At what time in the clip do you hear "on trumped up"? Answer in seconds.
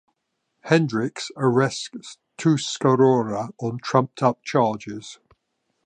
3.59-4.41